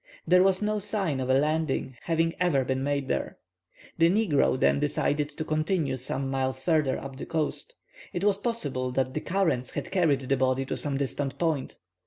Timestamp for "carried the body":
9.91-10.65